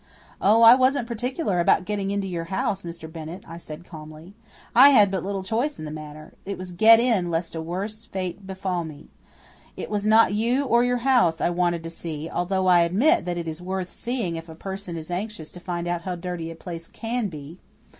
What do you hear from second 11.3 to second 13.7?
I wanted to see although I admit that it is